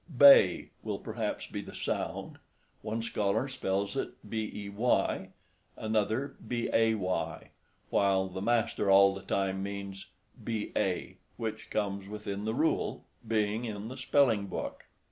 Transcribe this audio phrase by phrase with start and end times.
[0.17, 2.39] "Bay" will perhaps be the sound;
[2.81, 5.29] one scholar spells it "bey,"
[5.77, 13.05] another, "bay," while the master all the time means "ba," which comes within the rule,
[13.27, 14.85] being in the spelling book.